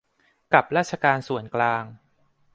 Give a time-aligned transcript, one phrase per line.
[0.53, 1.83] กับราชการส่วนกลาง